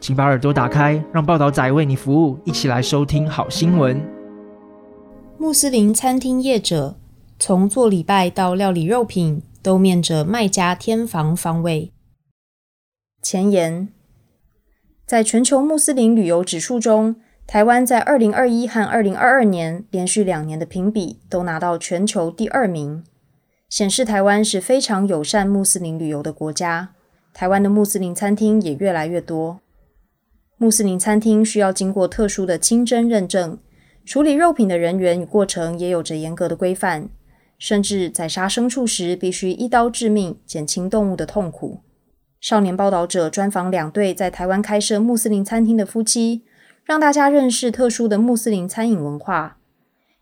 [0.00, 4.00] 请把耳朵打开，让报导仔为你服务，一起来收听好新闻。
[5.38, 6.96] 穆斯林餐厅业者
[7.38, 11.92] 从做礼拜到料理肉品，都面着卖家天房方位。
[13.22, 13.88] 前言：
[15.06, 23.04] 在全球穆斯林旅游指数中，台湾在二零二一和二零二二年连续两年的评比都拿到全球第二名，
[23.68, 26.90] 显示台湾是非常友善穆斯林旅游的国家。
[27.34, 29.60] 台湾的穆斯林餐厅也越来越多。
[30.58, 33.58] 穆斯林餐厅需要经过特殊的清真认证，
[34.04, 37.08] 处理肉品的人员与过程也有着严格的规范，
[37.58, 41.80] 甚至宰杀牲畜时必须一刀致命，减轻动物的痛苦。
[42.40, 46.44] 少年报道者专访两对在台湾开设穆斯林餐厅的夫妻。
[46.84, 49.58] 让大家认识特殊的穆斯林餐饮文化，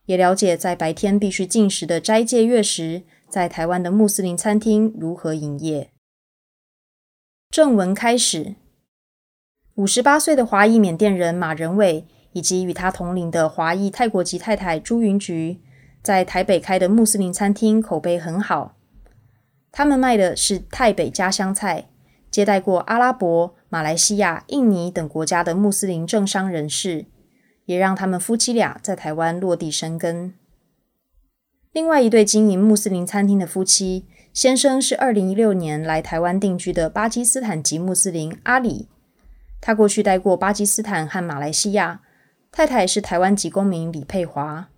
[0.07, 5.93] 也了解在白天必须进食的斋戒月食，在台湾的穆斯林餐厅如何营业。
[7.53, 8.57] 正文开始，
[9.77, 15.61] 五十八岁的华裔缅甸人马仁伟以及与他同龄的华裔泰国籍太太朱云菊，
[16.03, 18.75] 在台北开的穆斯林餐厅口碑很好。
[19.71, 21.91] 他们卖的是泰北家乡菜，
[22.31, 23.55] 接待过阿拉伯。
[23.69, 27.05] 马来西亚、印尼等国家的穆斯林政商人士，
[27.67, 30.33] 也让他们夫妻俩在台湾落地生根。
[31.73, 38.89] 另外一对经营穆斯林餐厅的夫妻，先生是二零一六年来台湾定居的巴基斯坦籍穆斯林阿里，
[39.61, 42.03] 他过去待过巴基斯坦和马来西亚。
[42.53, 44.69] 太太是台湾籍公民李佩华，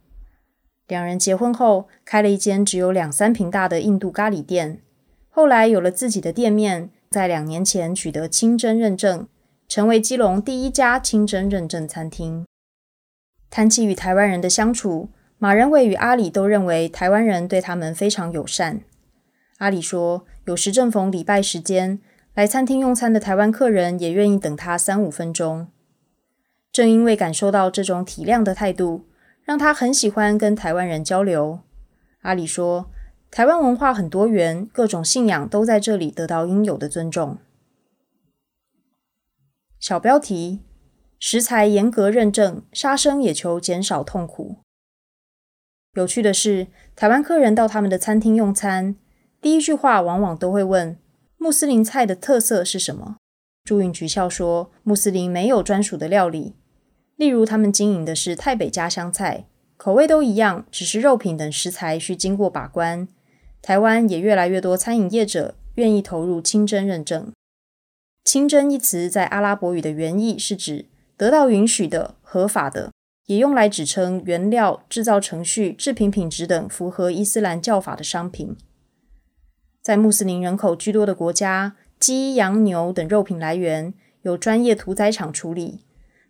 [0.88, 4.80] 两人结婚后开了一间只有两三坪大的印度咖喱店，
[5.28, 6.90] 后来有了自己的店面。
[7.10, 9.28] 在两年前取得清真认证，
[9.66, 12.44] 成为基隆第一家清真认证餐厅。
[13.48, 18.82] 谈起与台湾人的相处，马仁伟与阿里都认为台湾人对他们非常友善。
[19.56, 21.98] 阿里说，有时正逢礼拜时间，
[22.38, 25.66] 来餐厅用餐的台湾客人也愿意等他三五分钟。
[26.70, 29.06] 正因为感受到这种体谅的态度，
[29.42, 31.58] 让他很喜欢跟台湾人交流。
[32.20, 32.88] 阿里说。
[33.28, 37.38] 台湾文化很多元，各种信仰都在这里得到应有的尊重。
[39.80, 40.60] 小标题：
[41.18, 44.58] 食材严格认证，杀生也求减少痛苦。
[45.94, 48.94] 有趣的是，台湾客人到他们的餐厅用餐，
[49.40, 50.96] 第一句话往往都会问：
[51.40, 53.16] 穆斯林菜的特色是什么？
[53.62, 56.56] 朱云菊笑说：穆斯林没有专属的料理，
[57.14, 63.06] 例如他们经营的是泰北家乡菜，口味都一样，只是肉品等食材需经过把关。
[63.62, 67.32] 台湾也越来越多餐饮业者愿意投入清真认证。
[68.24, 72.90] 清真一词在阿拉伯语的原意是指得到允许的、合法的，
[73.26, 78.56] 也用来指称原料、制造程序、制品品质等符合伊斯兰教法的商品。
[79.88, 85.86] 在穆斯林人口居多的国家，鸡、羊、牛等肉品来源由专业屠宰场处理，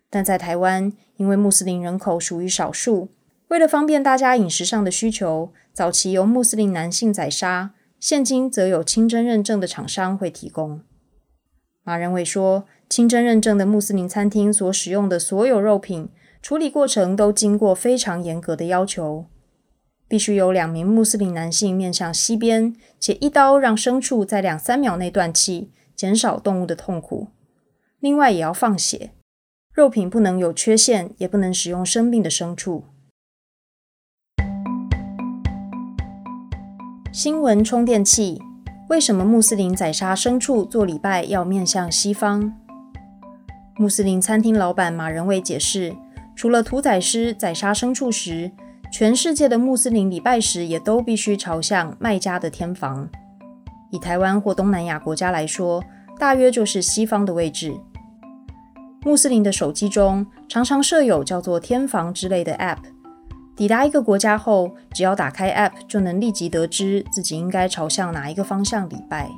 [0.09, 3.09] 但在台湾，因为穆斯林人口属于少数，
[3.49, 5.51] 为了方便大家饮食上的需求。
[5.73, 10.79] 早期由穆斯林男性宰杀，现今则有清真认证的厂商会提供。
[11.83, 16.07] 马仁伟说，清真认证的穆斯林餐厅所使用的所有肉品
[16.41, 19.25] 处理过程都经过非常严格的要求，
[20.09, 27.27] 必须有两名穆斯林男性面向西边，且一刀让牲畜在两三秒内断气，减少动物的痛苦。
[27.99, 29.11] 另外也要放血，
[29.71, 32.85] 肉品不能有缺陷，也不能使用生病的牲畜。
[37.11, 38.41] 新闻充电器：
[38.89, 42.55] 为什么穆斯林宰杀牲畜做礼拜要面向西方？
[43.77, 45.95] 穆斯林餐厅老板马仁伟解释，
[46.35, 48.51] 除了屠宰师宰杀牲畜时，
[48.91, 53.07] 全世界的穆斯林礼拜时也都必须朝向卖家的天房。
[53.91, 55.83] 以台湾或东南亚国家来说，
[56.17, 57.73] 大约就是西方的位置。
[59.03, 62.79] 穆斯林的手机中常常设有叫做天房之类的 App。
[63.55, 69.29] 抵达一个国家后，只要打开 App，就能立即得知自己应该朝向哪一个方向礼拜。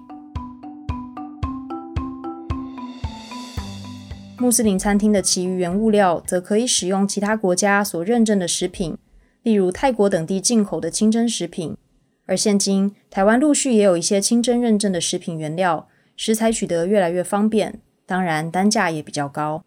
[4.37, 8.97] 穆斯林餐厅的其余原物料则可以使用其他国家所认证的食品，
[9.43, 11.77] 例如泰国等地进口的清真食品。
[12.25, 19.63] 而现今，台湾陆续也有一些清真认证的食品原料，食材取得越来越方便，当然单价也比较高。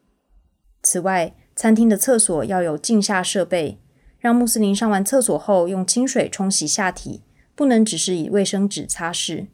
[0.82, 3.78] 此外，餐厅的厕所要有净下设备，
[4.18, 7.22] 让穆斯林上完厕所后用清水冲洗下体，
[7.54, 9.48] 不能只是以卫生纸擦拭。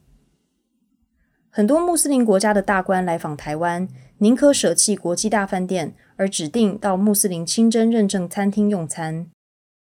[1.49, 3.88] 很多穆斯林国家的大官来访台湾，
[4.19, 9.26] 宁可舍弃国际大饭店，而指定到穆斯林清真认证餐厅用餐。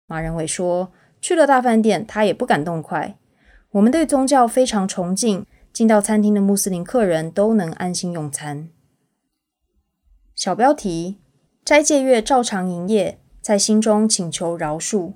[0.07, 3.17] 马仁伟说：“去了大饭店，他也不敢动筷。
[3.73, 8.69] 我们对宗教非常崇敬，进到餐厅的穆斯林客人都能安心用餐。”
[10.35, 11.19] 小标题。
[11.65, 15.15] 斋戒月照常营业，在心中请求饶恕。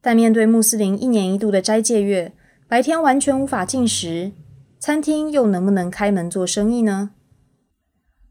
[0.00, 2.32] 但面对穆斯林一年一度的斋戒月，
[2.68, 4.30] 白天完全无法进食，
[4.78, 7.10] 餐厅又能不能开门做生意呢？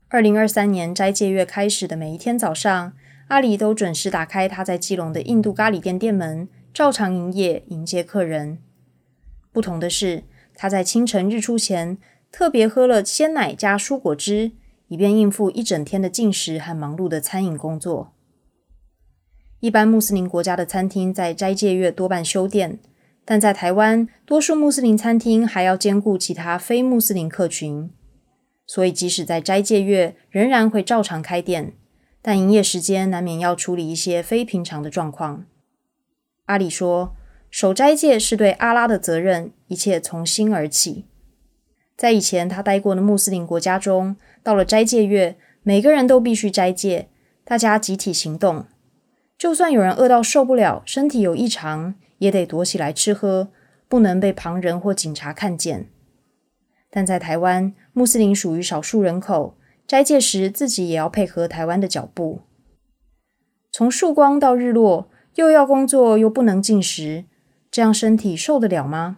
[0.08, 2.94] 二零二三年斋戒月开始的每一天早上，
[3.28, 8.60] 阿里都准时打开他在基隆的印度咖喱店店门，照常营业，迎接客人。
[9.52, 10.24] 不同的是，
[10.56, 11.98] 他在清晨日出前
[12.32, 14.52] 特别喝了鲜奶加蔬果汁。
[14.90, 18.14] 以便应付一整天的进食和忙碌的餐饮工作。
[19.60, 22.78] 一般穆斯林国家的餐厅在斋戒月多半休店，
[23.26, 27.90] 但在台湾，多数穆斯林餐厅还要兼顾其他非穆斯林客群，
[28.68, 31.74] 所以即使在斋戒月，仍然会照常开店，
[32.24, 35.46] 但营业时间难免要处理一些非平常的状况。
[36.46, 37.16] 阿里说
[37.52, 41.06] ：“守斋戒是对阿拉的责任，一切从心而起。”
[41.98, 47.10] 在以前他待过的穆斯林国家中，到了斋戒月，每个人都必须斋戒，
[47.44, 48.66] 大家集体行动。
[49.38, 53.50] 就算有人饿到受不了，身体有异常，也得躲起来吃喝，
[53.90, 55.90] 不能被旁人或警察看见。
[56.90, 59.58] 但在台湾，穆斯林属于少数人口，
[59.94, 62.42] 斋戒时自己也要配合台湾的脚步。
[63.72, 67.26] 从曙光到日落，又要工作又不能进食，
[67.70, 69.18] 这样身体受得了吗？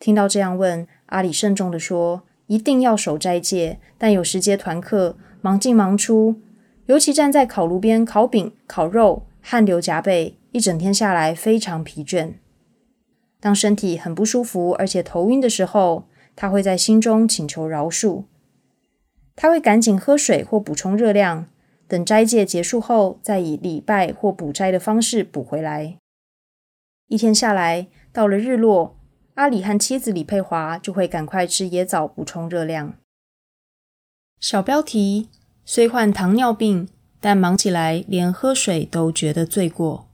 [0.00, 2.24] 听到这样问，阿里慎重地说。
[2.48, 6.40] 一定要守斋戒，但有时接团客，忙进忙出，
[6.86, 12.32] 尤其站在烤炉边烤饼、烤肉，汗流浃背，一整天下来非常疲倦。
[13.38, 18.24] 当身体很不舒服，而且头晕的时候，他会在心中请求饶恕。
[19.40, 21.46] 他会赶紧喝水或补充热量，
[21.86, 25.96] 等斋戒结束后，再以礼拜或补斋的方式补回来。
[27.06, 28.96] 一天下来，到了日落。
[29.34, 32.94] 阿里和妻子李佩华就会赶快吃椰枣补充热量。
[34.40, 35.28] 小标题：
[35.64, 36.88] 虽患糖尿病，
[37.20, 40.08] 但忙起来连喝水都觉得罪过。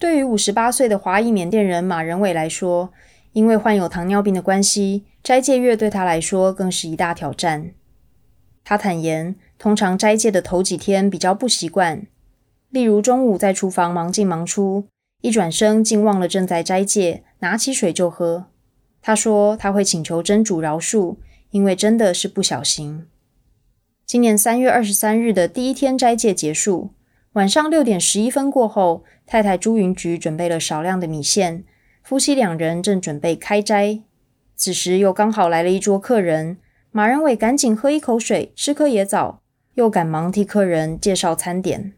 [0.00, 2.92] 对于五十八岁的华裔缅甸人马仁伟来说，
[3.34, 7.70] 因为患有糖尿病的关系，斋戒月对他来说更是一大挑战。
[8.70, 12.06] 他坦言，通常斋戒的头几天比较不习惯，
[12.68, 14.86] 例如中午在厨房忙进忙出。
[15.22, 18.46] 一转身，竟忘了正在斋戒，拿起水就喝。
[19.02, 21.16] 他说他会请求真主饶恕，
[21.50, 23.08] 因为真的是不小心。
[24.06, 26.90] 今年三月二十三日的第一天斋戒结束，
[27.32, 31.64] 晚上六点十一分过后，太太朱云菊准备了少量的米线，
[32.04, 33.98] 夫妻两人正准备开斋。
[34.54, 36.58] 此时又刚好来了一桌客人，
[36.92, 39.42] 马仁伟赶紧喝一口水，吃颗椰枣，
[39.74, 41.92] 又赶忙替客人介绍餐点。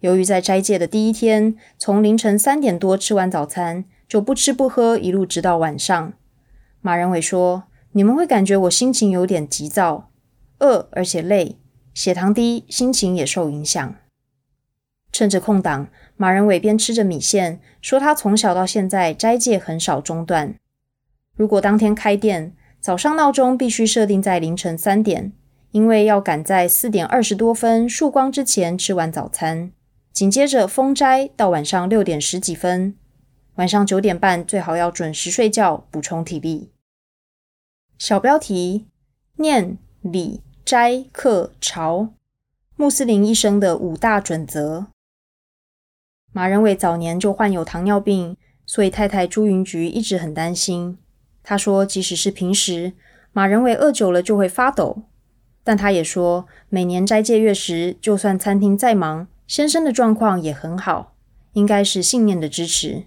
[0.00, 6.12] 由于在斋戒的第一天，从凌晨三点多吃完早餐，就不吃不喝，一路直到晚上。
[6.82, 10.10] 马仁伟说：“你们会感觉我心情有点急躁、
[10.58, 11.56] 饿，而且累，
[11.94, 13.96] 血糖低，心情也受影响。”
[15.10, 20.56] 趁着空档，马仁伟边吃着米线，说：“他从小到现在斋戒很少中断。
[21.34, 25.32] 如果当天开店，早上闹钟必须设定在凌晨三点，
[25.70, 29.72] 因为要赶在四点二十多分曙光之前吃完早餐。”
[30.12, 32.94] 紧接着封斋到晚上六点十几分，
[33.54, 36.72] 晚上九点半最好要准时睡觉，补充体力。
[37.96, 38.84] 小标题：
[39.36, 42.10] 念礼斋课朝，
[42.76, 44.88] 穆斯林一生的五大准则。
[46.32, 48.36] 马仁伟早年就患有糖尿病，
[48.66, 50.98] 所以太太朱云菊一直很担心。
[51.44, 52.94] 他说，即使是平时，
[53.32, 55.04] 马仁伟饿久了就会发抖，
[55.62, 59.28] 但他也说，每年斋戒月时，就算餐厅再忙。
[59.46, 61.14] 先生的状况也很好，
[61.52, 63.04] 应该是信念的支持。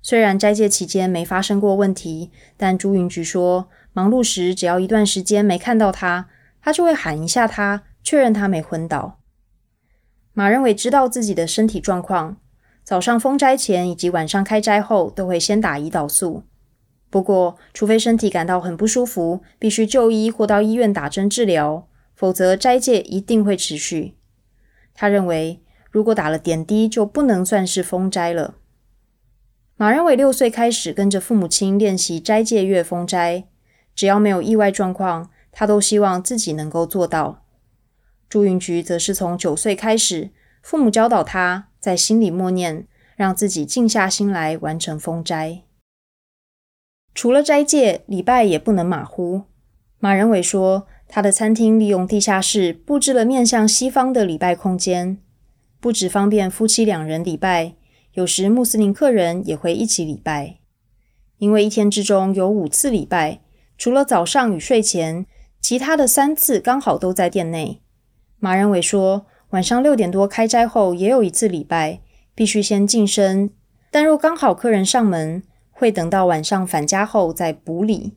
[0.00, 6.28] 虽然斋戒期间没发生过问题，但朱云菊说，忙碌时只要一段时间没看到他，
[6.60, 9.18] 他就会喊一下他，确认他没昏倒。
[10.32, 12.36] 马仁伟知道自己的身体状况，
[12.84, 16.44] 早上封斋前以及晚上开斋后都会先打胰岛素。
[17.12, 24.16] 不过，除非身体感到很不舒服，必须就医或到医院打针治疗，否则斋戒一定会持续。
[24.94, 28.54] 他认为，如果打了点滴，就不能算是封斋了。
[29.76, 33.44] 马仁伟六岁开始跟着父母亲练习斋戒月封斋，
[33.94, 37.44] 只要没有意外状况，他都希望自己能够做到。
[38.30, 40.30] 朱云菊则是从九岁开始，
[40.62, 45.64] 父母教导他在心里默念，让自己静下心来完成封斋。
[47.14, 49.42] 除了斋戒，礼拜也不能马虎。
[49.98, 55.18] 马仁伟说，他的餐厅利用地下室布置了面向西方的礼拜空间，
[55.78, 57.74] 不只方便夫妻两人礼拜，
[58.14, 60.56] 有时穆斯林客人也会一起礼拜。
[61.38, 63.40] 因为一天之中有五次礼拜，
[63.76, 65.26] 除了早上与睡前，
[65.60, 67.82] 其他的三次刚好都在店内。
[68.38, 72.00] 马仁伟说，晚上六点多开斋后也有一次礼拜，
[72.34, 73.50] 必须先净身，
[73.90, 75.42] 但若刚好客人上门，
[75.82, 78.12] 会等到晚上返家后再补礼。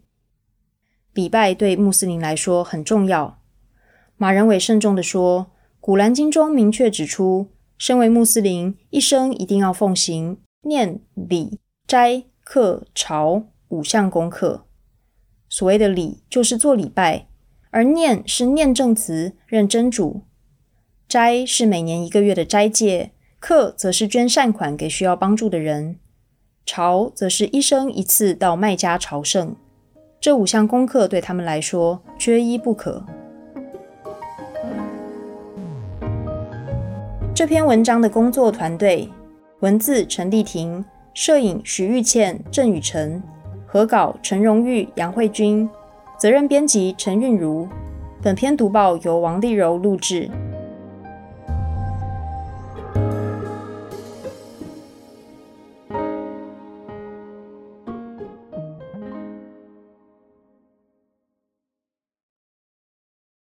[1.15, 3.41] 礼拜对穆斯林来说很重要。
[4.17, 5.47] 马仁伟慎重地说，
[5.79, 14.67] 《古兰经》中明确指出，身为穆斯林，一生一定要奉行念、礼、斋、课、朝五项功课。
[15.49, 17.25] 所谓的礼，就是做礼拜；
[17.71, 20.21] 而念是念正词，认真主；
[21.07, 25.97] 斋是每年一个月的斋戒；课则是捐善款给需要帮助的人。
[26.65, 29.55] 朝则是一生一次到麦家朝圣，
[30.19, 33.05] 这五项功课对他们来说缺一不可。
[37.35, 39.07] 这篇文章的工作团队：
[39.59, 43.21] 文字陈丽婷，摄影徐玉倩、郑雨辰，
[43.67, 45.69] 合稿陈荣玉、杨慧君，
[46.17, 47.67] 责任编辑陈韵如。
[48.23, 50.31] 本篇读报由王丽柔录制。